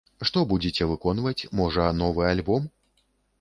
[0.27, 2.67] Што будзеце выконваць, можа, новы альбом?